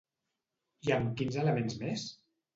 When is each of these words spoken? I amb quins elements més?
I 0.87 0.95
amb 0.95 1.13
quins 1.21 1.39
elements 1.43 1.79
més? 1.85 2.09